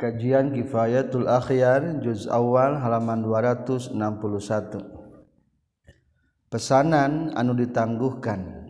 [0.00, 4.00] Kajian Kifayatul Akhyar juz awal halaman 261.
[6.48, 8.64] Pesanan anu ditangguhkan.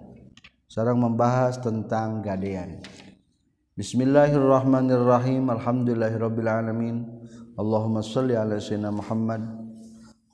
[0.66, 2.82] Sarang membahas tentang gadean.
[3.78, 5.54] Bismillahirrahmanirrahim.
[5.54, 7.06] Alhamdulillahirabbil alamin.
[7.54, 9.46] Allahumma shalli ala sayyidina Muhammad.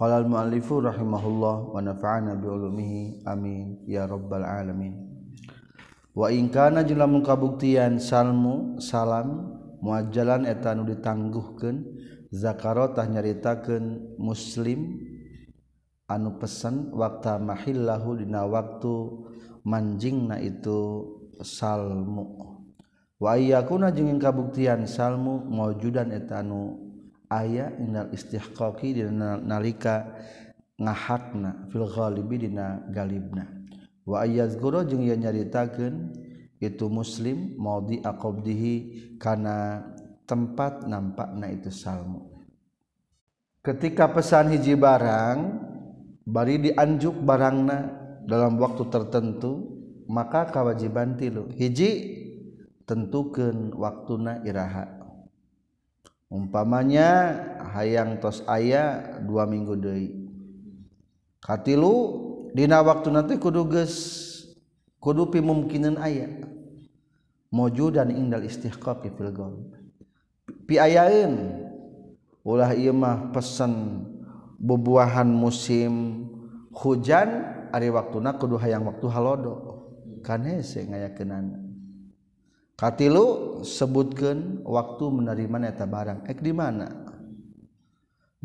[0.00, 3.20] Qala al-muallifu rahimahullah wa nafa'ana bi ulumihi.
[3.28, 4.96] Amin ya rabbal alamin.
[6.16, 6.88] Wa in kana
[7.20, 9.55] kabuktian salmu salam
[9.86, 11.86] muajalan etanu ditangguhkan
[12.34, 14.98] zakarotah nyaritakan muslim
[16.10, 18.94] anu pesan waktu mahillahu dina waktu
[19.62, 21.06] manjing na itu
[21.38, 22.58] salmu.
[23.22, 26.82] Wa ayyakuna jeung kabuktian salmu maujudan etanu
[27.30, 30.10] aya inal istihqaqi dina nalika
[30.82, 33.46] ngahakna fil ghalibi dina galibna.
[34.02, 36.25] Wa ayazguru jeung yen nyaritakeun
[36.60, 38.74] itu muslim mau aqabdihi
[39.20, 39.84] karena
[40.24, 42.32] tempat nampakna itu salmu.
[43.60, 45.38] Ketika pesan hiji barang
[46.26, 47.78] bari dianjuk barangna
[48.26, 49.76] dalam waktu tertentu
[50.06, 51.50] maka kewajiban tilu.
[51.54, 51.90] Hiji
[52.86, 54.86] tentukan waktuna iraha.
[56.26, 57.38] Umpamanya
[57.74, 60.26] hayang tos ayah dua minggu deui.
[61.38, 61.94] Katilu
[62.50, 63.94] dina waktu nanti kudu geus
[65.06, 66.26] kudu pimumkinan aya.
[67.54, 69.70] Mojudan indal istihqaqi fil ghaib
[70.66, 71.62] piayaeun
[72.42, 74.02] ulah ieu mah pesen
[74.58, 76.26] bubuahan musim
[76.74, 79.54] hujan ari waktuna kudu hayang waktu halodo.
[80.26, 81.62] Kan hese ngayakeunana.
[82.74, 86.26] Katilu sebutkeun waktu menerima eta barang.
[86.26, 87.05] Ek di mana?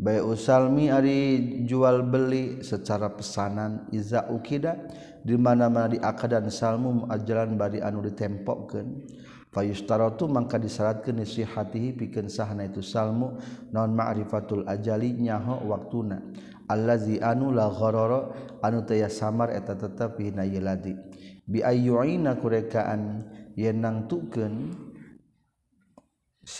[0.02, 3.86] Bay usalmi ari jual beli secara pesanan.
[3.94, 4.74] Iza ukida
[5.22, 9.06] di mana-mana di akadan salmu ajalan bari anu ditempokkeun
[9.54, 13.38] fayustaratu mangka disyaratkeun nisihatihi pikeun sahna itu salmu
[13.70, 16.18] non ma'rifatul ajali nyaho waktuna.
[16.66, 20.98] Allazi anu la gharara anu taya samar eta tetep hina yeladi
[21.46, 24.72] bi ayyuina kurekaan yen nangtukeun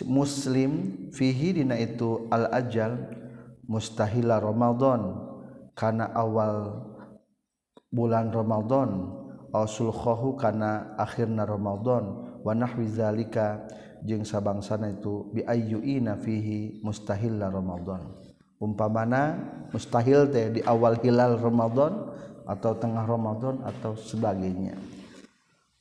[0.07, 0.73] muslim
[1.11, 3.23] fihi dina itu al ajal
[3.73, 5.17] mustahila Romadhon
[5.73, 6.85] karena awal
[7.89, 9.09] bulan Romadhon
[9.57, 13.65] asulkhohu karena akhirna Romadhon wanahwi zalika
[14.05, 18.13] jeung sabangsana itu biayyuina fihi mustahila Romadhon
[18.63, 19.41] umpamana
[19.75, 22.15] mustahil teh di awal hilal Romadhon
[22.47, 24.79] atau tengah Romadhon atau sebagainya.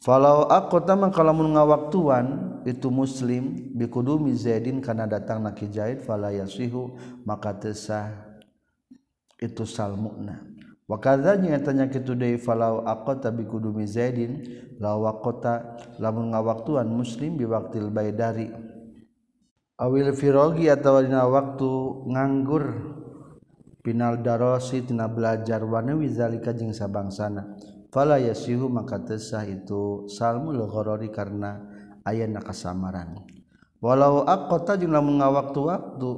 [0.01, 6.97] Falau aku tamang kalau ngawaktuan itu muslim bikudumi zaidin karena datang naki jahid fala yasihu
[7.23, 8.37] maka tesah
[9.41, 10.45] itu salmukna.
[10.85, 14.43] Wa kadzanya tanya kitu deui falau aqata bikudumi zaidin
[14.75, 18.51] la waqata lamun ngawaktuan muslim biwaktil baidari.
[19.79, 21.71] Awil firogi atau dina waktu
[22.11, 22.65] nganggur
[23.81, 27.55] pinal darosi tina belajar wanawi zalika jeung sabangsana.
[27.87, 31.70] Fala yasihu maka tesah itu salmul gharari karena
[32.05, 33.21] aya na kasamaran
[33.81, 36.11] walau akota jumlah mengawaktu-waktu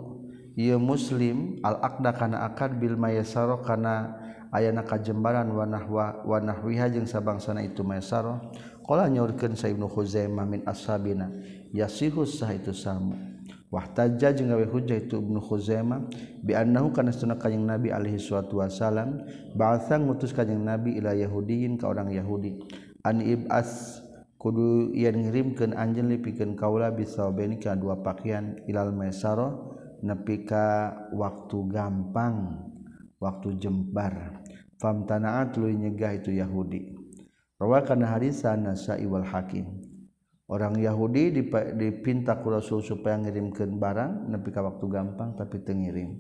[0.60, 4.20] ia muslim al-akda kana akad bil mayasaro kana
[4.54, 8.54] ayana kajembaran wanahwa wanahwiha jeung sabangsana itu mayasaro
[8.86, 11.34] qala nyaurkeun sa ibnu khuzaimah min ashabina
[11.74, 13.18] yasihu sah itu sama
[13.74, 16.06] wahtajja jeung gawe hujjah itu ibnu khuzaimah
[16.46, 19.26] bi annahu kana sunah kanjing nabi alaihi salatu wasalam
[19.58, 22.62] ba'atsa ngutus kanjing nabi ila yahudiyin ka orang yahudi.
[23.02, 24.00] An ibas
[24.44, 29.72] kudu yang ngirimkan anjen lipikan kaula bisa benika dua pakaian ilal mesaro
[30.04, 32.60] nepika waktu gampang
[33.24, 34.44] waktu jembar.
[34.84, 36.92] Fam tanaat lu nyegah itu Yahudi.
[37.56, 39.80] Rawakan harisan nasai wal hakim.
[40.52, 41.32] Orang Yahudi
[41.80, 46.20] dipinta ku Rasul supaya ngirimkan barang nepika waktu gampang tapi tengirim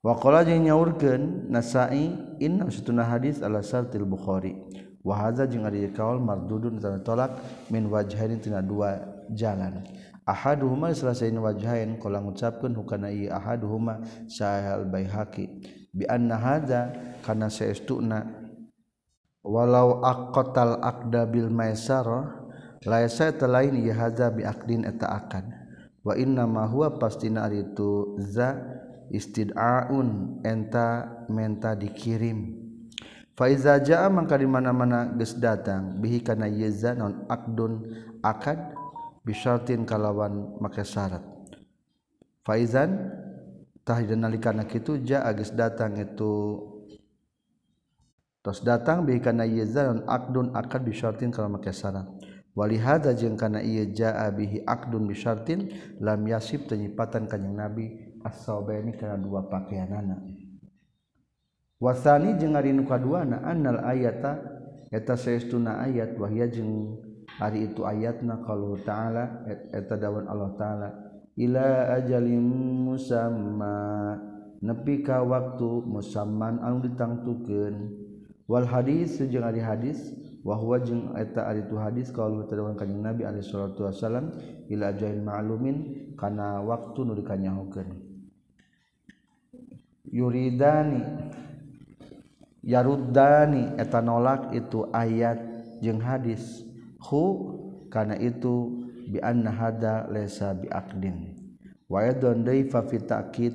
[0.00, 2.10] waqala jeung nyaurkeun nasai
[2.42, 4.58] inna sutuna hadis ala sartil bukhari.
[5.00, 7.36] wahaza jeung ari kaul mardudun tanu tolak
[7.72, 9.00] min wajhain tina dua
[9.32, 9.84] jalan.
[10.28, 15.48] Ahaduhuma salasain wajhain qala ngucapkeun hukana ieu ahaduhuma sahal baihaqi.
[15.90, 16.92] Bi anna hadza
[17.26, 18.28] kana saestuna
[19.42, 22.46] walau aqatal aqda bil maisara
[22.86, 25.48] laisa talain ieu hadza bi aqdin eta akad.
[26.04, 28.54] Wa inna ma huwa pastina ari itu za
[29.10, 32.59] istid'aun enta menta dikirim.
[33.40, 37.88] Faiza jaa mangka di mana-mana geus datang bihi kana yeza non akdun
[38.20, 38.76] akad
[39.24, 41.24] bisyartin kalawan make syarat.
[42.44, 43.08] Faizan
[43.80, 46.60] tah nalikana kitu jaa geus datang itu
[48.44, 52.04] tos datang bihi kana yeza non akdun akad bisyartin kalawan make syarat.
[52.52, 59.00] Wali hadza jeung kana ieu jaa bihi akdun bisyartin lam yasib tenyipatan kanjing Nabi as-sawabaini
[59.00, 60.39] kana dua pakaianana.
[61.80, 64.36] wasani jeung ari nu kaduana annal ayata
[64.92, 67.00] eta saestuna ayat wahya jeung
[67.40, 70.88] ari itu ayatna kalau ta'ala eta dawan Allah ta'ala
[71.40, 72.44] ila ajalin
[72.84, 74.12] musamma
[74.60, 77.96] nepi ka waktu musamman anu ditangtukeun.
[78.44, 80.12] Wal hadis jeung ari hadis
[80.44, 84.36] wahwa jeung eta ari tu hadis kalau ta'ala kanjeng Nabi alaihi salatu wasalam
[84.68, 85.76] ila ajalin ma'lumin
[86.18, 87.88] kana waktu nu dikanyahokeun
[90.12, 91.00] yuridani.
[92.64, 95.40] yaruddani eta nolak itu ayat
[95.80, 96.64] jeung hadis.
[97.00, 97.24] Hu
[97.88, 101.36] kana itu bi anna hada laysa bi aqdin.
[101.90, 103.54] Wa yadun daifa fi ta'kid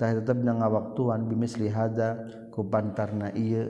[0.00, 2.18] tah tetep ngawaktuan bimisli hada
[2.50, 3.68] ku pantarna ieu.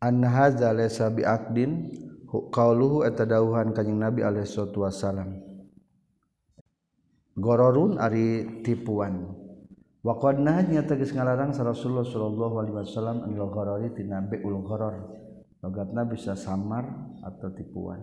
[0.00, 1.92] Anna hada laysa bi aqdin
[2.30, 4.86] qauluhu eta dawuhan kanjing nabi alaihi salatu
[7.40, 9.39] gororun ari tipuan.
[10.00, 13.28] wadnya teges ngalarang Rasulullah Shallallahu Alaihi Wasallam
[14.40, 14.96] Ulghoror
[15.60, 18.00] logatna bisa samar atau tipuan.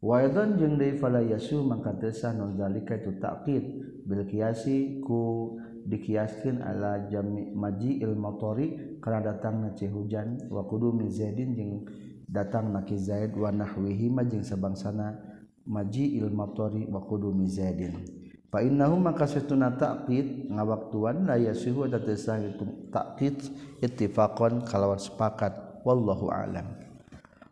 [0.00, 1.92] Waidon jeung deui fala yasu mangka
[2.32, 3.64] non zalika itu taqid
[4.08, 10.48] bil qiyasi ku dikiaskeun ala jami maji il matori kana datangna ce hujan.
[10.48, 11.84] Wa qudumi zaidin jeung
[12.24, 15.20] datang naki zaid wa nahwihi ma jeung sabangsana
[15.68, 18.15] maji il matori wa qudumi zaidin.
[18.56, 23.36] Fainnahu maka setuna takkid ngawaktuan la yasihu tata sah itu takkid
[23.84, 26.64] ittifaqan kalawan sepakat wallahu alam.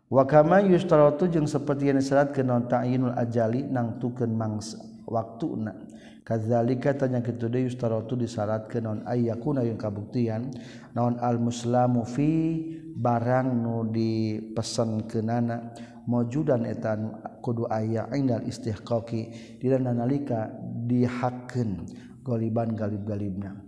[0.09, 5.77] Wa kama yustaratu jeung saperti yang disyaratkeun naon ta'yinul ajali nang tukeun mangsa waktuna.
[6.25, 10.57] Kadzalika tanya kitu deui yustaratu disyaratkeun naon ayyakuna yang kabuktian
[10.97, 12.65] naon al muslamu fi
[12.97, 15.69] barang nu dipesenkeunana
[16.05, 20.49] maujudan etan kudu aya indal istihqaqi dina nalika
[20.85, 21.85] dihakeun
[22.25, 23.61] goliban galib-galibna.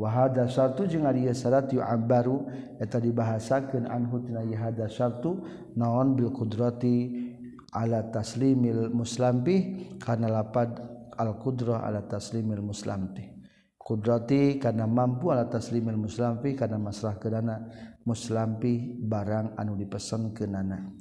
[0.00, 2.48] Wa hadza syartu jeung ari syarat yu abaru
[2.80, 5.44] eta dibahasakeun anhu tina hadza syartu
[5.76, 7.28] naon bil qudrati
[7.76, 9.60] ala taslimil muslim bih
[10.00, 10.80] kana lapad
[11.20, 13.28] al qudrah ala taslimil muslim bih.
[13.76, 17.66] Kudrati karena mampu ala taslimil muslim bih karena masrah kedana
[18.06, 18.56] muslim
[19.02, 20.94] barang anu dipesan kenana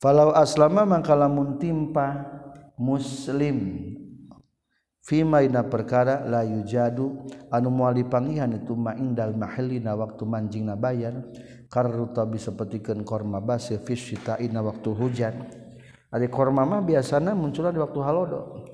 [0.00, 2.24] falau aslama mangkalamun timpa
[2.76, 3.92] muslim.
[5.06, 11.22] Fima ina perkara la yujadu anu moal dipangihan itu ma indal mahallina waktu manjingna bayar
[11.22, 11.30] bayan.
[11.70, 13.94] Karruta bisa petikeun korma base fi
[14.42, 15.46] ina waktu hujan.
[16.10, 18.66] Ari korma mah biasana munculna di waktu halodo.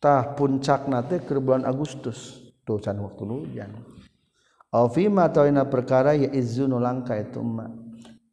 [0.00, 2.52] Tah puncakna teh keur bulan Agustus.
[2.64, 3.72] Tuh can waktu hujan.
[4.72, 7.72] Au fima taina perkara ya izunu langka itu ma.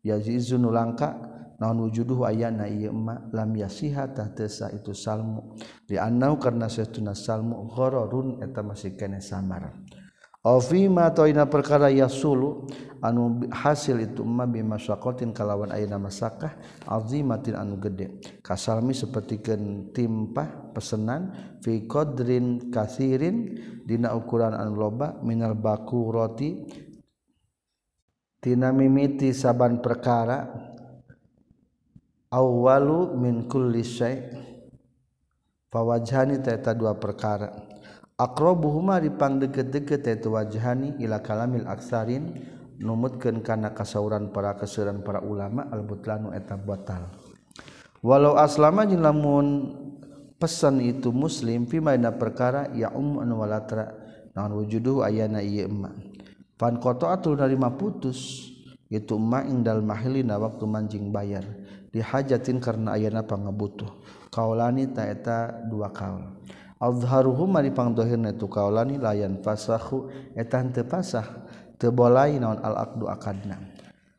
[0.04, 1.16] Ya izunu langka
[1.57, 5.57] naon wujuduhu ayana ieu ma lam yasiha tahtesa itu salmu.
[5.86, 9.74] Di annau karna satuna salmu ghararun eta masih kene samar.
[10.48, 12.71] Ofima atau ina perkara yasulu
[13.04, 16.56] anu hasil itu ma bi masyaqatin kalawan ayeuna masakah
[16.88, 18.21] azimatin anu gede.
[18.39, 19.44] Kasalmi seperti
[19.92, 26.63] timpah pesenan fi qadrin kasirin dina ukuran anu loba minal baku roti
[28.39, 30.67] tina mimiti saban perkara
[32.32, 34.24] awwalu min kulli syai.
[35.68, 37.52] Fawajhani eta dua perkara.
[38.18, 42.34] Aqrabuhuma dipang deket-deket eta wajhani ila kalamil aksarin
[42.80, 47.14] numutkeun kana kasauran para keseuran para ulama albutlanu eta batal.
[48.02, 49.48] Walau aslama jeung lamun
[50.40, 53.92] pesan itu muslim fi maina perkara ya um an walatra
[54.34, 55.94] naon wujuduhu ayana ieu emma.
[56.57, 58.50] Fan qata'atul narima putus
[58.88, 61.44] itu ma indal mahilina waktu manjing bayar.
[61.92, 63.88] Dihajatin karena ayana pangabutuh.
[64.32, 66.24] Kaulani taeta dua kaul.
[66.78, 71.26] Azharuhuma dipangdohirna tu kaulani layan fasahu eta henteu pasah
[71.82, 73.58] teu bolai naon al aqdu akadna.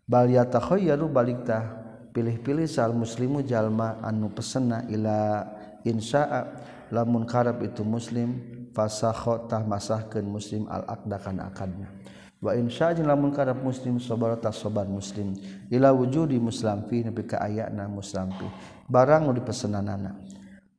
[0.09, 1.65] Bal yatakhayyaru balik tah
[2.11, 5.47] pilih-pilih sal muslimu jalma anu pesena ila
[5.87, 6.67] insya'a.
[6.89, 8.41] Lamun karab itu muslim
[8.73, 11.98] fasakho tah masahkeun muslim al aqda kana akadna.
[12.39, 15.35] wa insya lamun karep muslim sabar tas sabar muslim.
[15.69, 18.47] Ila wujudi muslim fi nepi ka ayana muslim fi.
[18.87, 20.15] Barang nu dipesenanana.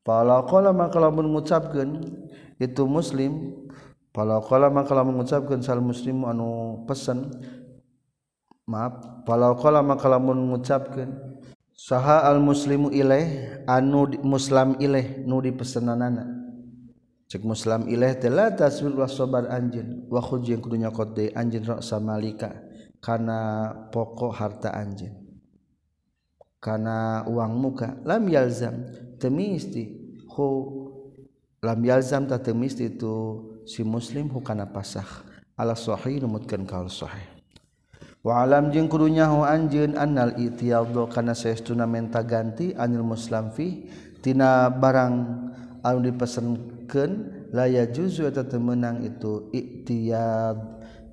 [0.07, 1.99] Fala qala maka lamun ngucapkeun
[2.57, 3.59] itu muslim.
[4.15, 7.27] Fala qala maka lamun ngucapkeun sal muslim anu pesen.
[8.63, 9.27] Maaf.
[9.27, 11.11] Fala qala maka lamun ngucapkeun
[11.75, 16.38] saha al muslimu ilaih anu muslim ilaih nu dipesenanana.
[17.29, 20.09] Cek muslim ilaih telah tasbil wa sabar anjeun.
[20.09, 22.57] Wa khuji yang kudunya kote anjeun rasa malika
[22.98, 25.13] kana pokok harta anjeun.
[26.59, 28.83] Karena uang muka lam yalzam
[29.21, 30.48] temisti hu
[31.62, 35.07] lam yalzam tak temisti itu si muslim hukana pasah.
[35.53, 37.39] Ala sahih numutkan kaul sahih.
[38.19, 43.88] Wa alam jeung kudu nyaho anjeun annal itiyadhu kana saestuna menta ganti anil muslim fi
[44.19, 45.15] tina barang
[45.79, 46.00] anu
[46.89, 50.58] mungkin laya juzu atau temenang itu iktiyad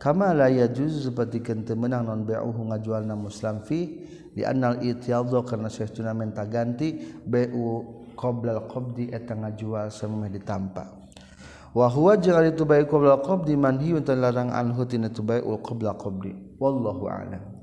[0.00, 4.08] kama laya juzu seperti temenang non be'uhu ngajualna muslim fi?
[4.32, 6.96] Di anal iktiyadho karena sesuna menta ganti
[7.28, 7.84] be'u
[8.16, 10.96] qoblal qabdi eta ngajual semua ditampa.
[11.76, 15.60] Wa huwa jeung itu bae qoblal qabdi manhi manhiun larang anhu tina tu bae ul
[15.60, 17.55] qabla qabdi wallahu a'lam.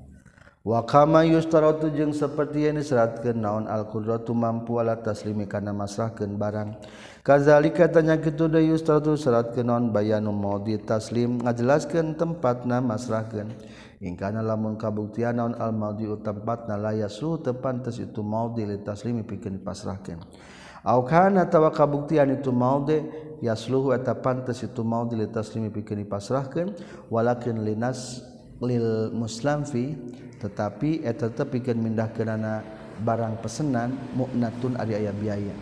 [0.64, 6.80] wa kama yustaratu jeung saperti yang diseratkan naon al-qudratu mampu ala taslimi kana masrahkeun barang.
[7.20, 13.52] Kazalika tanya kitu deui yustaratu seratkeun naon bayanu maudi taslim ngajelaskeun tempatna masrahkeun.
[14.04, 20.20] Ingkana lamun kabuktian naon al-maudi tempatna layasu tepantes itu maudi li taslimi pikeun pasrahkeun
[20.84, 23.00] au kana tawa kabuktian itu maudi
[23.40, 26.76] yasluhu eta pantes itu maudi li taslimi pikeun pasrahkeun
[27.08, 28.28] walakin linas
[28.60, 29.96] lil muslim fi
[30.44, 32.60] tetapi eh, eta tepikan mindah kerana
[33.00, 35.56] barang pesenan muknatun ari aya biaya.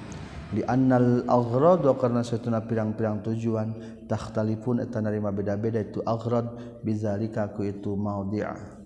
[0.51, 3.71] Di annal aghrad karena satuna pirang-pirang tujuan
[4.09, 8.81] takhtalifun eta narima beda-beda itu aghrad bizalika ku itu maudhi'a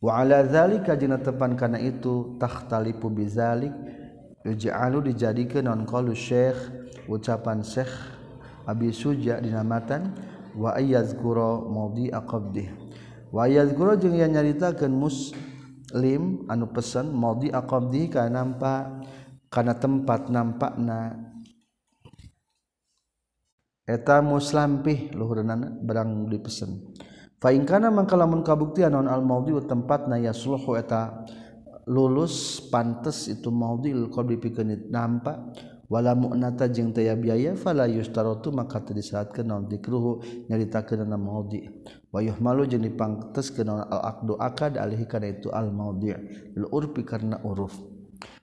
[0.00, 3.76] wa ala zalika jina tepan kana itu takhtalifu bizalik
[4.48, 6.56] yuj'alu dijadikeun non qalu syekh
[7.04, 7.92] ucapan syekh
[8.64, 10.14] Abi Suja dinamatan
[10.54, 12.68] wa ayyazkura maudhi'a qabdih.
[13.30, 19.02] wayad guru jeung yang nyaritakeun muslim anu pesan maudi aqabdi kana nampa
[19.50, 21.30] kana tempat nampakna.
[23.90, 26.94] Eta muslampih luhurna barang dipesen
[27.42, 31.26] fa in kana mangka lamun kabuktian naon al maudi tempatna yasluhu eta
[31.90, 35.42] lulus pantes itu maudi qabdi pikeun nampak
[35.90, 41.66] wala mu'nata jeung teu biaya fala yustarotu maka teu disyaratkeun naon dikruhu nyaritakeun maudi.
[42.10, 46.18] wayuh malu jeung dipangtes kenaon al aqdu akad alih kana itu al maudhi'
[46.58, 47.78] lil urfi karena uruf.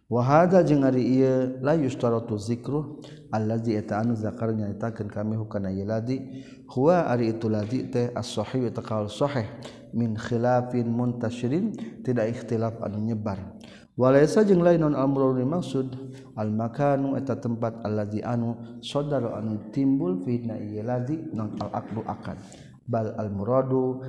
[0.08, 5.84] Wa hadza jeung ari ieu la yustaratu zikru allazi eta zakar nyaritakeun kami hukana ieu
[5.84, 6.24] ladi.
[6.72, 9.44] Huwa ari itu ladi teh as-sahih eta kaul sahih
[9.92, 11.76] min khilafin muntashirin
[12.08, 13.60] tidak ikhtilaf anu nyebar.
[14.00, 15.92] Walaysa jeung lain non amrul maksud
[16.40, 22.00] al makanu eta tempat allazi anu saudara anu timbul fitna ieu ladi non al aqdu
[22.08, 22.40] akad.
[22.88, 24.00] bal al muradu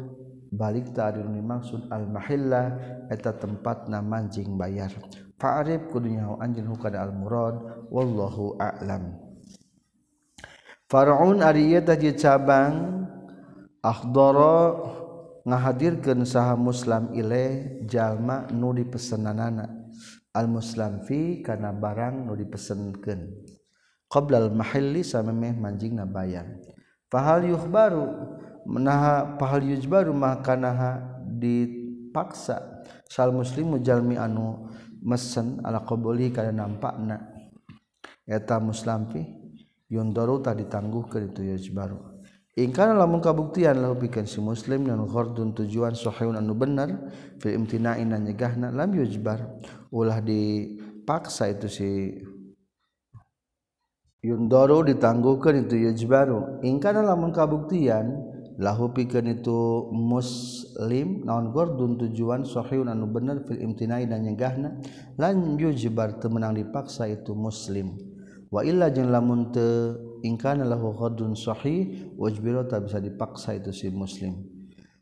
[0.49, 2.67] balik taduni maksud almahillah
[3.13, 4.93] eta tempatna manjing mancing bayar.
[5.39, 9.15] Fa'arif kudunya anjeun hukana almurad wallahu a'lam.
[10.91, 13.07] Faraun ari ieu tah cabang
[13.85, 14.83] akhdara
[15.47, 19.69] ngahadirkeun saha muslim ile jalma nu dipesenanana.
[20.35, 23.21] Al muslim fi kana barang nu dipesenkeun.
[24.11, 26.51] Qabla al mahalli samemeh manjingna bayar.
[27.13, 28.07] Fahal yukhbaru?
[28.67, 32.83] Menaha fahal yujbaru mah kana dipaksa.
[33.09, 34.69] Sal muslimu jalmi anu
[35.05, 37.21] mesen ala qabuli kana nampakna.
[38.29, 39.25] Eta muslamfi
[39.89, 42.19] yundaru tadi ditangguh ke itu yajbaru
[42.59, 47.57] in kana lamun kabuktian lahu pikeun si muslim dan ghardun tujuan sahihun anu bener fil
[47.57, 49.47] imtina'in nyegahna lam yujbar.
[49.89, 51.89] Ulah dipaksa itu si
[54.21, 58.28] yundaru ditangguhkeun itu yajbaru in kana lamun kabuktian
[58.59, 64.83] lahu pikeun itu muslim naon gordun tujuan sahihun anu bener fil imtinai dan nyegahna.
[65.15, 67.95] Lan yujbar teu menang dipaksa itu muslim.
[68.51, 69.95] Wa illa jeung lamun teu
[70.27, 74.59] ingkana lahu gordun sahih wajbiro tak bisa dipaksa itu si muslim.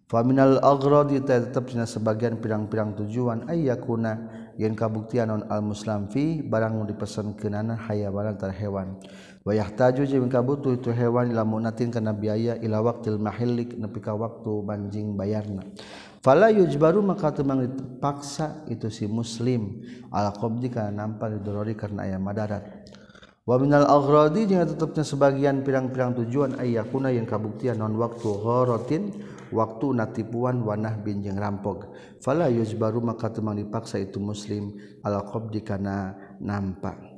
[0.06, 6.46] Fa minal aghradi tetep cenah sebagian pirang-pirang tujuan ayyakuna yen kabuktian non al muslim fi
[6.46, 9.02] barang nu dipesenkeunana hayawan tar hewan
[9.46, 14.52] wayah taju jeung kabutuh itu hewan lamunatin kana biaya ila waqtil mahilik nepi ka waktu
[14.66, 15.62] banjing bayarna.
[16.18, 19.86] Fala yujbaru maka teu dipaksa itu si muslim.
[20.10, 22.66] Ala qabdi kana nampal dorori karena aya madarat.
[23.46, 29.14] Wa minal aghradi jeung tetepnya sebagian pirang-pirang tujuan ayyakuna yang kabuktian non waktu gharatin
[29.54, 31.94] waktu natipuan wanah bin jeung rampok.
[32.18, 34.74] Fala yujbaru maka teu dipaksa itu muslim.
[35.06, 37.15] Ala qabdi kana nampak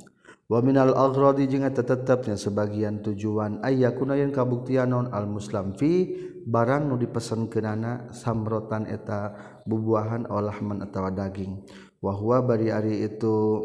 [0.49, 6.09] waminal agrodi jeung eta tetepnya sebagian tujuan ayah kuna yang kabuktian non al muslim fi
[6.49, 9.37] barang nu dipesenkeunana samrotan eta
[9.69, 11.61] bubuahan olahman atawa daging.
[12.01, 13.61] Wahwa bari ari itu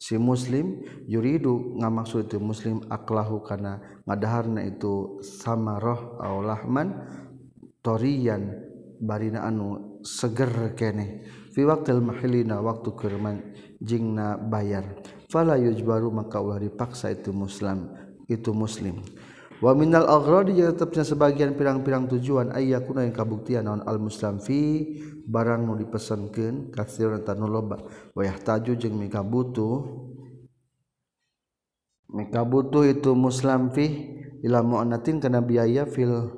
[0.00, 7.04] si muslim yuridu ngamaksud itu muslim aklahu kana ngadaharna itu samaroh aulahman
[7.84, 8.56] torian
[8.96, 11.28] barina anu seger keneh.
[11.52, 13.52] Fi waqtil mahilina waktu kerman
[13.82, 15.19] jingna bayar.
[15.30, 17.86] Fala yujbaru maka ulah dipaksa itu muslim
[18.26, 18.98] itu muslim.
[19.60, 24.88] Wa minal aghradi tetapnya sebagian pirang-pirang tujuan ayyakuna yang kabuktian naon al muslim fi
[25.28, 27.76] barang nu dipesankeun katsiran tanu loba.
[28.16, 29.84] Wa yahtaju jeung mika butuh
[32.08, 33.86] mika butuh itu muslim fi
[34.40, 36.32] ila mu'anatin kana biaya fil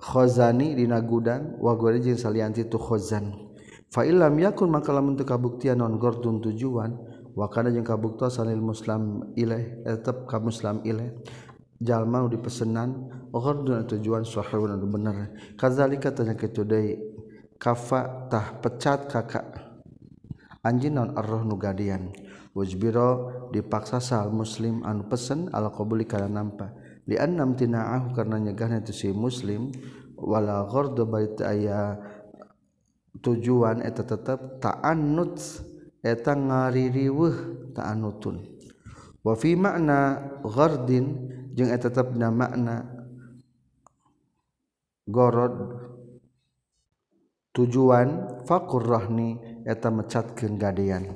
[0.00, 3.52] khazani dina gudang wa gore jeung salianti tu khazan.
[3.92, 6.96] Fa illam yakun maka lamun teu kabuktian non gordun tujuan
[7.38, 11.14] wa kana jeung kabuktian sanil muslim ilaih tetep ka muslim ilaih
[11.78, 12.90] jalma nu dipesenan
[13.30, 15.30] gordun tujuan sahihun anu bener.
[15.54, 16.98] Kadzalika tanya kitu deui
[17.54, 19.46] kafa tah pecat kakak.
[20.66, 22.10] Anjeun non arroh nu gadian?
[22.50, 26.74] Wajbiro dipaksa sal muslim anu pesen ala qabuli kana nampa.
[27.06, 29.70] Li annam tina'ahu karena nyegahna itu si muslim
[30.18, 31.94] wala ghardu bait aya
[33.22, 35.38] tujuan eta tetap ta'annud
[36.04, 37.34] etang ngaririwuh
[37.74, 38.42] taanutun
[39.26, 41.06] wafi makna ghardin
[41.58, 42.86] jeung eta tetepna makna
[45.08, 45.54] gorod
[47.56, 51.10] tujuan faqur rahni eta mecatkeun gadean.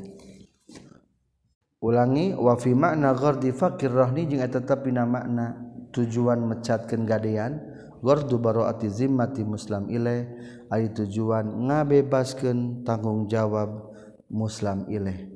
[1.78, 5.54] Ulangi wa fi makna ghardi faqir rahni jeung eta tetepna makna
[5.94, 7.62] tujuan mecatkeun gadean.
[8.02, 10.26] Gordu baroati zimmati muslim ilaih
[10.74, 13.91] ari tujuan ngabebaskan tanggung jawab
[14.32, 15.28] muslim ilih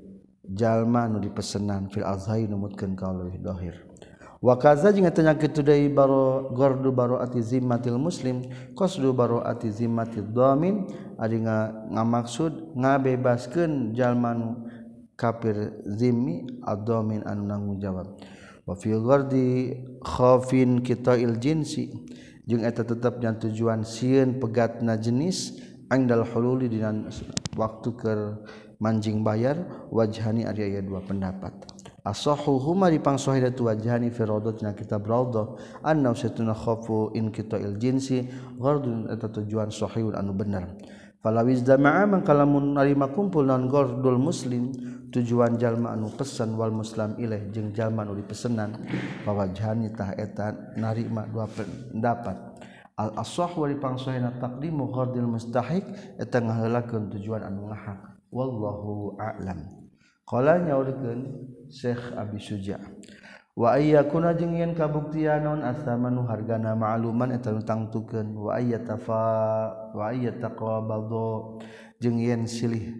[0.49, 3.76] jalma nu dipesenan fil azhari numutkeun ka leuwih dohir.
[4.41, 8.45] Wa kaza jeung eta kitudai baro gordu baro ati zimmatil muslim
[8.76, 10.88] qasdu baro ati zimmatil dhamin.
[11.21, 14.69] Ari ngamaksud ngabebaskeun jalma nu
[15.17, 18.17] kafir zimmi ad-dhamin anu nanggung jawab.
[18.69, 19.73] Wa fi ghardi
[20.05, 21.88] khafin qita'il jinsi
[22.47, 25.57] jeung eta tetep jan tujuan sieun pegatna jenis
[25.88, 26.93] angdal hululi dina
[27.57, 28.45] waktu keur
[28.78, 31.52] manjing bayar wajhani ari aya dua pendapat.
[32.06, 38.30] Asahu huma dipangsohidatu wajhani fi rawdatina kitab rawdah anna satuna khafu in qita'il jinsi
[38.62, 40.71] ghardun eta tujuan sahihun anu bener.
[41.19, 44.71] Falawiz jama'a mangkalamun narima kumpul non gordul muslim
[45.10, 48.78] tujuan jalma anu pesan wal muslim ilaih jeung jalma anu dipesenan
[49.26, 52.39] wajhani tah eta narima dua pendapat.
[52.97, 55.84] Al asah wa dipangsohina taqdimu ghardil mustahik
[56.23, 58.16] eta ngahelakeun tujuan anu ngahak.
[58.36, 59.88] wallahu a'lam.
[60.28, 61.20] Qala nyaurkeun
[61.72, 62.76] Syekh Abi Suja
[63.56, 68.36] wa ayyakuna jeung yen kabuktian naon asamanu hargana ma'luman eta tangtukeun.
[68.36, 69.22] Wa ayyatafa
[69.96, 71.62] wa ayyataqabadu
[72.02, 72.92] jeung yen silih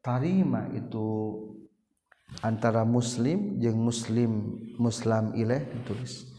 [0.00, 1.36] tarima itu
[2.40, 6.30] antara muslim jeung muslim muslim ileh ditulis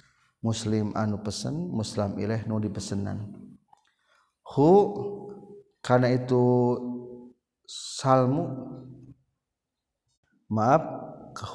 [0.42, 3.22] muslim anu pesen muslim ileh nu dipesenan.
[4.42, 4.72] Hu
[5.86, 6.44] karena itu
[7.68, 8.46] salmu.
[10.46, 10.84] Maaf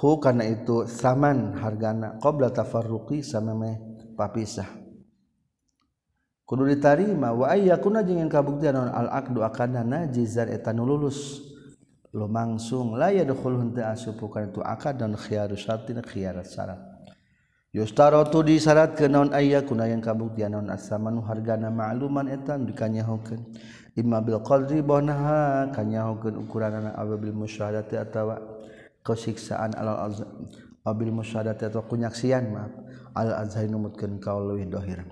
[0.02, 3.78] hu karena itu saman hargana qabla tafarruqi sameme
[4.18, 4.66] papisah.
[6.42, 11.46] Kudu ditarima wa ayyakuna jeung kabuktian naon al aqdu akadana jizan eta nu lulus.
[12.10, 16.89] Lumangsung la yadkhulun ta asupu kana itu akad dan khiyarus syartin khiyarat syarat
[17.70, 23.46] Yustarotu disyarat ke naon ayah kuna yang kabuktian naon asamanu hargana ma'luman etan dikanyahokeun.
[23.94, 28.42] Imma bil qadri bonaha kanyahokeun ukuranana aw bil musyahadati atawa
[29.06, 30.50] kesiksaan alal azam.
[30.82, 32.74] Abil musyahadati atau kunyaksian maaf.
[33.14, 35.06] Al azhai numutkeun kaul leuwih dohir.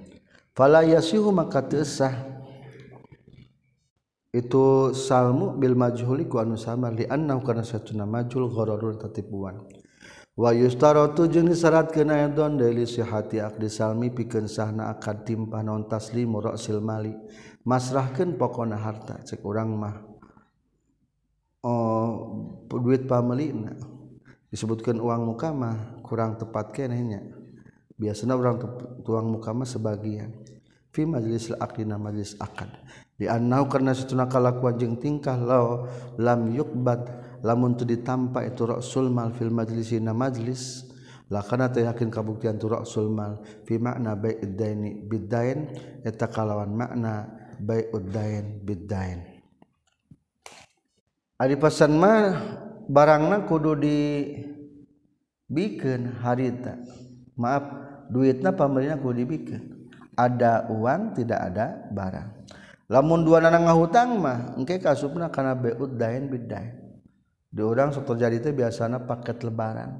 [0.50, 2.10] Fala yasihu maka teusah
[4.34, 9.62] itu salmu bil majhuli ku anu samar li annahu kana satuna majhul ghararun tatipuan.
[10.38, 16.38] Wayustaro jeung disyarat kena edon dari sihati akdi salmi pikeun sahna akad timpah non taslimu
[16.38, 17.10] ra'sil mali.
[17.66, 19.98] Masrahkeun pokona harta cek urang mah.
[21.66, 22.06] Oh
[22.70, 23.50] duit pameli
[24.46, 27.34] disebutkan uang mukamah kurang tepat kenehnya
[27.98, 28.62] biasanya orang
[29.02, 30.38] tuang mukama sebagian.
[30.94, 32.70] Fi majlis akdi na majlis akad.
[33.18, 39.10] Di annau karena setuna kalakuan jeung tingkah lao lam yukbad lamun tu ditampa itu rasul
[39.10, 40.86] mal fil majlisina majlis
[41.28, 43.42] lakana teh yakin kabuktian tu rasul mal.
[43.68, 45.70] Fi makna bai'id daini bidain
[46.02, 49.38] eta kalawan makna bai'ud dain bidain
[51.38, 52.34] ari pesan mah
[52.90, 53.98] barangna kudu di
[55.46, 56.74] bikin harita.
[57.38, 57.64] Maaf
[58.10, 59.62] duitnya pemerintah kudu dibikin.
[60.18, 62.28] Ada uang tidak ada barang.
[62.90, 66.87] Lamun dua nanang ngahutang mah engke kasupna kana beud dain bidain
[67.48, 69.96] di orang sok terjadi itu biasanya paket lebaran.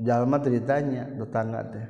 [0.00, 1.88] Jalma ceritanya tetangga teh.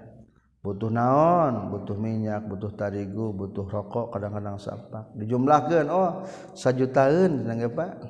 [0.61, 5.09] Butuh naon butuh minyak butuh tarigu butuh rokok kadang-kadang sampah.
[5.17, 8.05] Dijumlahkan oh sajutaan nangge pak?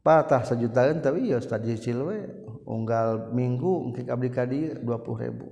[0.00, 2.24] Patah sajutaan tapi ya tadi silwe
[2.64, 5.46] unggal minggu mungkin abdi kadi dua puluh ribu.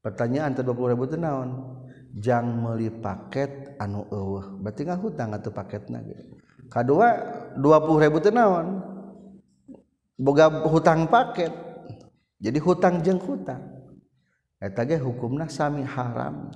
[0.00, 1.82] Pertanyaan ter dua puluh ribu itu naon?
[2.16, 4.56] Jang meli paket anu eueuh.
[4.64, 6.16] Berarti nggak hutang atau paket nage
[6.68, 7.08] kedua
[7.56, 8.82] 20 ribu tenawan
[10.18, 11.52] boga hutang paket.
[12.42, 13.62] Jadi hutang jeng hutang.
[14.60, 16.52] Eta hukumna sami haram.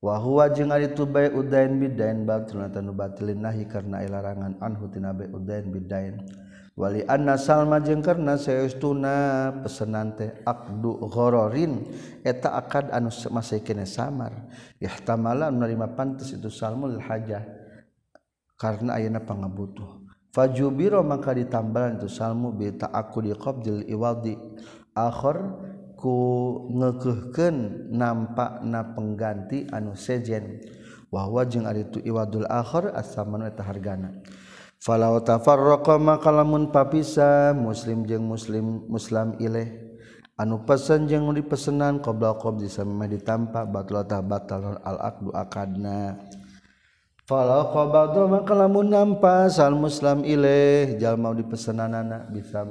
[0.00, 4.88] Wa huwa jeung ari tu bai udain bidain batil tanu batilin nahi karena ilarangan anhu
[4.88, 6.24] tina bai udain bidain.
[6.72, 11.84] Wali anna salma jeung karna saestuna pesenan teh aqdu ghororin.
[12.24, 14.48] Eta akad anu masih kene samar.
[14.80, 17.59] Ihtamala menerima pantes itu salmul hajah.
[18.60, 20.04] karena ayana pangabutuh.
[20.36, 24.36] Fajubiro maka ditambalan itu salmu bita aku di qabdil iwadi.
[24.92, 25.40] Akhir
[25.96, 26.16] ku
[26.70, 30.60] ngekehkeun nampakna pengganti anu sejen.
[31.10, 34.22] Wahwa jeung ari tu iwadul akhir asamanu eta hargana.
[34.78, 39.90] Falau tafarraqa maka lamun papisa muslim jeung muslim muslim ileh.
[40.38, 46.16] Anu pesan jeung dipesenan qabla qabdi samemeh ditampa batal batal al aqdu akadna.
[47.30, 52.66] Kalau Falau qabadu maka lamun nampas al muslim ilaih jalma dipesenanana bisa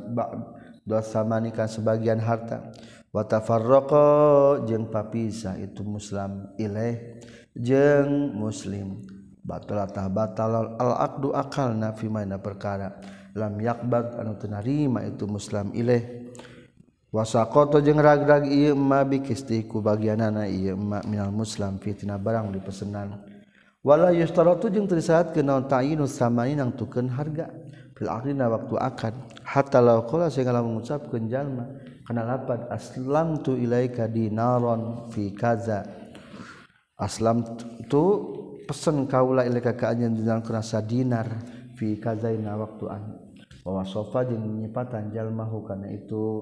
[0.84, 2.68] dua sama nikah sebagian harta.
[3.16, 7.24] Watafarroko jeng jeung itu muslim ilaih
[7.56, 9.00] jeng muslim.
[9.48, 13.00] Batal tah batal al akdu akal fi maina perkara.
[13.40, 16.36] Lam yakbat anu tenarima itu muslim ilaih
[17.16, 23.29] wasaqata jeung ragrag ieu ma bikisti ku bagianana ieu ma minal muslim fitnah barang dipesenan.
[23.84, 27.48] wala yustaratu jeung teu disyaratkeun naon ta'yinu samani nangtukeun harga.
[27.96, 31.68] Fil aqdina waktu akad hatta law qala sehingga lamun ngucapkeun jalma
[32.08, 35.84] kana lapad aslam tu ilaika dinaron fi kaza.
[36.96, 37.44] Aslam
[37.92, 38.04] tu
[38.64, 41.28] pesen kaula ilaika ka anjeun dinaron kana sadinar
[41.76, 43.04] fi kazaina waktu an.
[43.68, 46.40] Wa wasofa jeung nyipatan jalma kana itu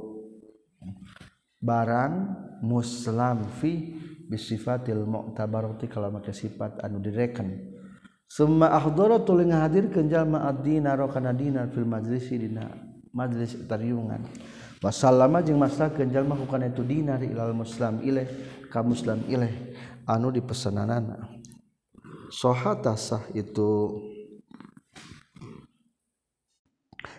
[1.58, 2.14] barang
[2.62, 7.76] muslim fi bisifatil mu'tabarati kalau make sifat anu direken.
[8.28, 9.48] Summa ahdara tuluy
[10.12, 12.68] jalma ad-dina kana dinar fil majlisi dina
[13.16, 14.28] majlis tariungan.
[14.78, 18.30] Wa sallama jeung masakeun jalma mah itu dinar ilal muslim ilaih
[18.70, 19.74] ka muslim ilaih
[20.06, 21.34] anu dipesananana
[22.30, 23.98] sahata sah itu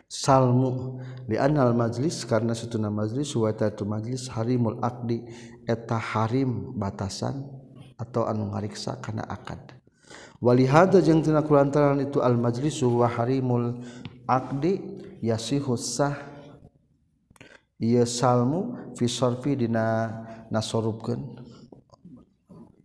[0.09, 1.05] Salmu.
[1.29, 5.29] Di anal majlis karena setuna majlis majelis tu majlis Harimul Aqdi
[5.69, 7.45] eta Harim batasan
[8.01, 9.61] atau anu ngariksa karena akad.
[10.41, 13.83] Walihada jeung tina kulantaran itu al majlis wa harimul
[14.25, 14.81] aqdi
[15.21, 16.15] yasihu sah.
[17.79, 20.11] Ieu salmu fi sarfi dina
[20.51, 21.21] nasorubkeun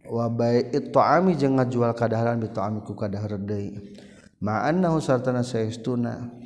[0.05, 3.95] wa bai'it ta'ami jeung ngajual kadaharan bi ta'ami ku kadahar deui.
[4.43, 6.42] Ma'annahu sartana saestuna.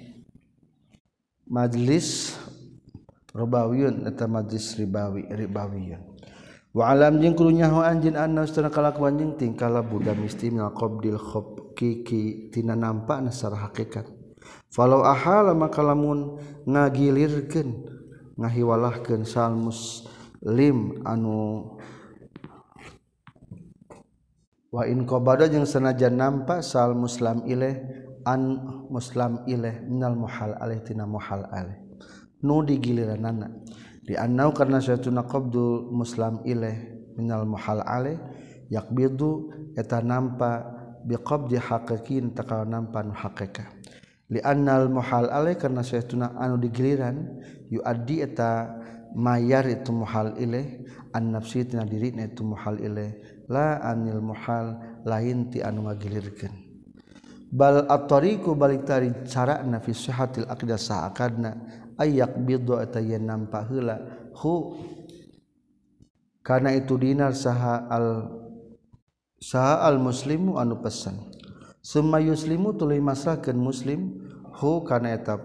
[1.48, 2.38] majlis
[3.34, 6.04] ribawiun eta majlis ribawi ribawiun
[6.76, 11.18] wa alam jeung kurunya ho anjeun anna ustana kalakuan jeung tingkah labuda misti minal qabdil
[11.18, 12.22] khobki ki
[12.54, 14.18] tina nampakna sarah hakikat.
[14.68, 17.88] Falau ahala maka lamun ngagilirkeun
[18.38, 21.66] ngahiwalahkeun sal muslim anu
[24.70, 27.80] wa in qabada jeung sanajan nampak sal muslim ileh
[28.28, 28.60] an
[28.92, 31.80] muslim ilaih minal muhal alaih tina muhal alaih
[32.44, 33.52] nu digiliran anak
[34.04, 36.76] di anau karena suatu naqabdul muslim ilaih
[37.16, 38.20] minal muhal alaih
[38.68, 43.68] yakbidu eta nampa biqabdi haqiqin takal nampa nu haqiqah.
[44.28, 47.40] Li annal muhal alaih karena suatu anu digiliran
[47.72, 48.76] yuaddi eta
[49.16, 50.84] mayar itu muhal ilaih
[51.16, 53.16] an nafsi tina diri itu muhal ilaih
[53.48, 54.76] la anil muhal
[55.08, 56.67] lain ti anu ngagilirkeun
[57.48, 61.56] bal at-tariqu balik tari cara na fi sihatil aqidah sa akadna
[61.96, 64.04] ayak bidu atayen nampak heula
[64.36, 64.76] hu
[66.44, 68.08] karena itu dinar saha al
[69.40, 71.20] saha al muslimu anu pesan.
[71.84, 74.28] Summa yuslimu tuluy masrahkeun muslim
[74.60, 75.40] hu karena eta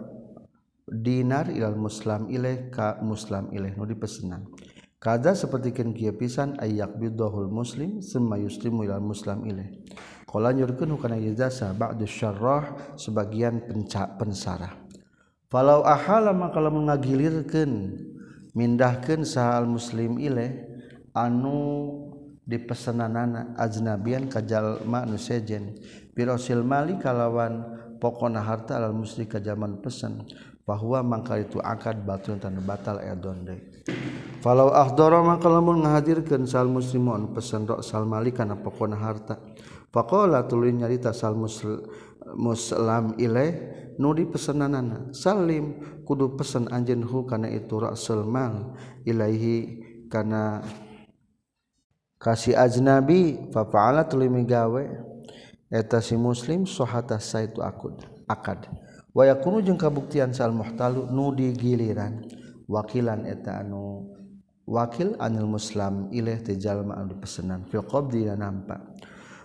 [0.91, 4.47] dinar ilal muslim ilaih ka muslim ilaih nu dipesenan.
[5.03, 9.83] Kaza sapertikeun kieu pisan ayak bidahul muslim summa yuslimu ilal muslim ilaih.
[10.31, 14.71] Qala nyurkeun hukana ijazah ba'du syarrah sebagian penca pensarah.
[15.51, 17.99] Falau ahala maka lamun ngagilirkeun
[18.55, 20.71] mindahkeun sahal muslim ilaih
[21.19, 21.59] anu
[22.43, 25.79] di dipesenanana ajnabian kajal nu sejen
[26.15, 27.63] birosil mali kalawan
[28.03, 30.27] pokona harta alal muslim kajaman pesan
[30.73, 33.61] bahwa mangkal itu akad batu tan batal donde.
[34.41, 39.37] Kalau ahdoro maka lamun ngahadirkan sal muslimon pesan rok sal malik kana pokona harta.
[39.93, 41.85] Pakola tuluy nyarita sal muslim
[42.33, 43.53] muslim ilai
[44.01, 45.77] nudi pesananana salim
[46.09, 48.73] kudu pesan anjen hu kana itu rasul mal
[49.05, 50.65] ilaihi kana
[52.17, 54.85] kasih ajnabi fa fa'ala tuluy migawe
[55.69, 58.65] eta si muslim sohata saitu akad akad
[59.13, 62.25] waya kuno jeung kabuktian sal muhtalu nu digiliran
[62.69, 64.09] wakilan eta anu
[64.65, 68.81] wakil anil muslim ilaih tejalma anu pesenan fil qabdi nampak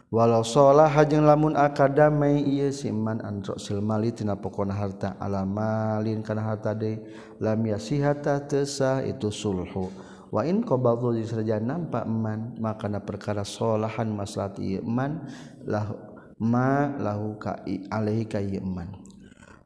[0.08, 5.19] walau sholah hajeng lamun akadamai ieu siman antro silmali tina pokona harta.
[5.19, 6.95] Alamalin kana harta de
[7.43, 9.91] lam yasihata tesah itu sulhu.
[10.32, 15.27] Wa in qabadhu sarja nampak man makana perkara salahan maslahat ieu man
[15.63, 15.91] lah
[16.36, 18.91] ma lahu ka alaihi ka ieu man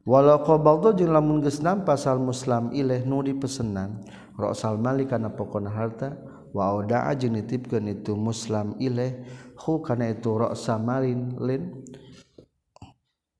[0.02, 4.02] walau qabaltu jeung lamun geus nampak sal muslim ilaih nu dipesenan
[4.34, 6.18] ra'sal mali kana pokona harta
[6.52, 9.22] wa auda'a jeung nitipkeun itu muslim ilaih
[9.62, 11.86] karena itu roksa marin lin.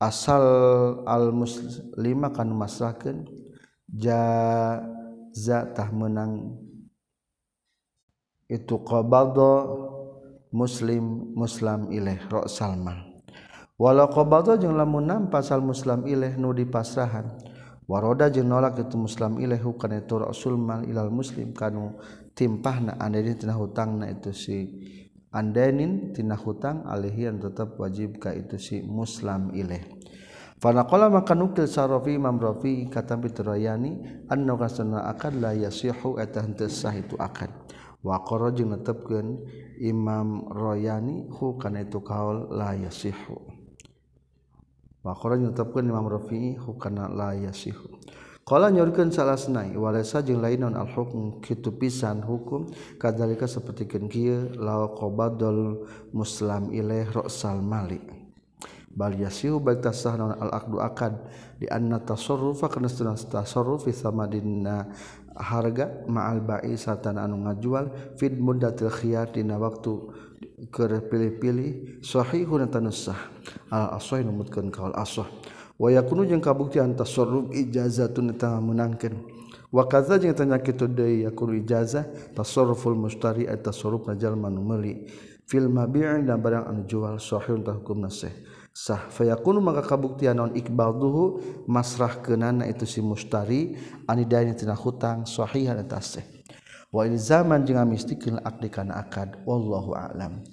[0.03, 0.43] Asal
[1.07, 3.23] al muslim kan masakan
[3.87, 6.59] jazatah menang
[8.51, 9.51] itu qabaldo
[10.51, 13.12] muslim muslim ilaih rok salman
[13.77, 17.33] walau qbado jeung lamunam pasal muslim ilih nu di pasrahan
[17.89, 21.97] waroda jeung nolak itu muslim ilih hukana itu rasul mal ilal muslim kanu
[22.37, 24.57] timpahna andenin tina hutangna itu si
[25.33, 30.03] andenin tina hutang alihian tetap wajib ka itu si muslim ilih
[30.63, 36.71] Fanakola maka nukil sarofi Imam Rafi kata Fitrayani anna kasana akad la yasihu eta henteu
[36.71, 37.51] sah itu akad.
[37.99, 39.43] Wa qara jeung netepkeun
[39.83, 43.52] Imam Royani hu kana itu kaul la yasihu.
[45.03, 47.99] Maka nyutupkan Imam Rafi'i hukana la yasihu.
[48.43, 52.67] Kala nyorkeun salasnai walasa jeung lain non al hukm kitu pisan hukum
[52.99, 58.03] kadalika seperti kieu la qabadul muslim ilaih ra'sal mali.
[58.91, 61.19] Bal yasihu baik tasah non al-akdu akad
[61.59, 64.91] di anna tasarrufa kana tasarruf fi samadinna
[65.33, 69.97] harga ma'al ba'i satan anu ngajual fid muddatil khiyar dina waktu
[70.69, 72.93] pilih-pilih Shahihun tanah
[73.71, 75.27] al-asoh ah, numutkan kaul asoh
[75.77, 79.19] waya kunu jeung kabuktian tasarruf ijazatun eta menangkeun
[79.73, 85.09] wa kadza jeung tanya kitu deui yakun ijazah tasarruful mustari at tasarruf jalma nu meuli
[85.47, 88.31] fil mabi'i dan barang anu jual sahihun tah hukumna sah.
[88.73, 89.05] Sah.
[89.13, 91.37] Fayakunu maka kabuktian non ikbalduhu
[91.69, 93.77] masrah kenana itu si mustari
[94.09, 96.25] anidani tina hutang sahihan eta sah.
[96.93, 100.45] wal zaman jeung amistikil akdi kana akad wallahu a'lam.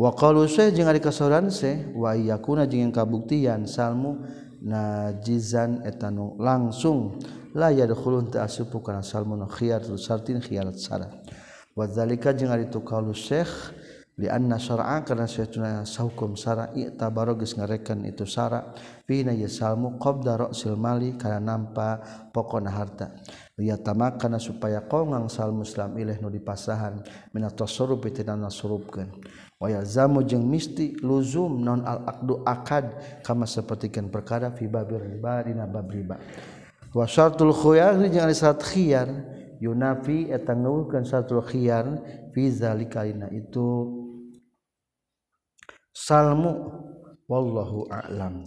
[0.00, 4.26] Wa qalu saya jeung ari kasoran se wa yakuna jeung kabuktian salmu
[4.60, 7.20] najizan etanu langsung
[7.54, 8.46] la yadkhulun ta
[8.84, 11.08] kana salmun khiyar sartin khiyarat sara
[11.76, 13.48] wa zalika jeung ari tu qalu syekh
[14.18, 18.74] lianna syara'a karena sayatuna sahukum syara'i tabaro geus ngarekan itu syara.
[19.06, 22.00] Fina yasalmu qabda ra'sil mali kana nampa
[22.34, 23.14] pokona harta.
[23.60, 27.04] Liyatamak kana supaya qongang sal muslim ilih nu dipasahan
[27.36, 29.08] minat tasarruf tinana surupkeun.
[29.60, 35.44] Wa yalzamu jeung misti luzum non al aqdu akad kama sepertikan perkara fi babir riba
[35.44, 36.16] dina bab riba.
[36.96, 39.08] Wa syartul khuyar jeung syarat khiyar
[39.60, 41.86] yunafi eta ngawuhkeun syarat khiyar
[42.32, 43.66] fizalikaina itu
[45.94, 46.52] salmu
[47.28, 48.46] wallahu a'lam.